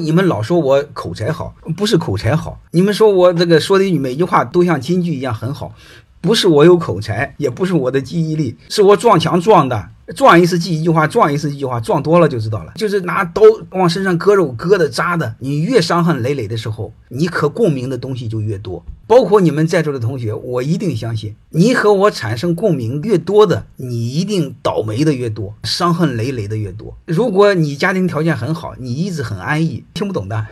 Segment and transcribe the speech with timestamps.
[0.00, 5.72] 你们老说我口才好，不是口才好，你们说我这个说的每句话都像京剧一样很好，
[6.20, 9.88] 不是我有口才，也不是我的记忆力，是我撞墙撞的。
[10.14, 12.72] 撞一次记一句话，撞一次记一句话，撞多了就知道了。
[12.76, 18.84] 就是拿刀往身上割肉，割的扎的，你越伤痕累累的时候，你可共鸣的东西就越多。
[19.06, 26.96] 包括你们在座的同学，我一定相信，你和我产生共鸣越多的，你一定倒霉的越多，伤痕累累的越多。
[27.06, 30.46] 如果你家庭条件很好，你一直很安逸，听不懂的，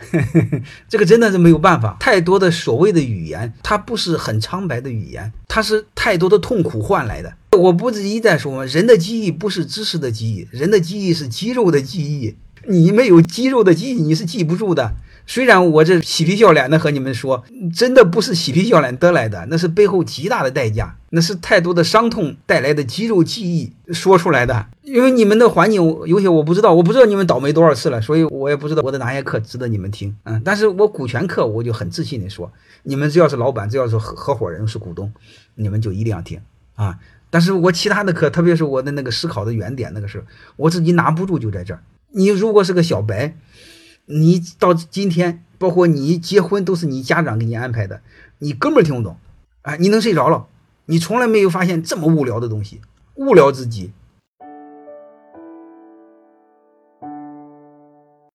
[0.89, 1.95] 这个真的是没有办法。
[2.01, 7.33] 太多的所谓的语言，它不是很苍白的语言，它是太多的痛苦换来的。
[7.57, 8.63] 我不是一再说吗？
[8.65, 12.35] 人的记忆不是知识的记忆，人的记忆是肌肉的记忆。
[12.67, 14.93] 你没有肌肉的记忆，你是记不住的。
[15.25, 17.43] 虽然我这嬉皮笑脸的和你们说，
[17.73, 24.67] 真的不是嬉皮笑脸得来的，那是背后极大的代价，那是太多的伤痛带来的肌肉记忆说出来的。
[24.83, 30.15] 因为你们的环境有些我不知道，我不知道你们倒霉多少次了，所以我也不知道我的哪些课值得你们听。
[30.23, 32.51] 嗯，但是我股权课我就很自信的说，
[32.83, 35.11] 你们只要是老板，只要是合合伙人是股东，
[35.55, 36.39] 你们就一定要听
[36.79, 36.99] 啊。
[37.29, 41.83] 但是我其他的课，特别是我的那个思考的原点那个事，我自己拿不住，就在这儿。
[42.11, 43.35] 你如果是个小白，
[44.05, 48.01] 你到今天，包括你结婚都是你家长给你安排的，
[48.39, 49.17] 你根本听不懂，
[49.61, 50.47] 啊，你能睡着了？
[50.85, 52.81] 你从来没有发现这么无聊的东西，
[53.13, 53.91] 无聊至极。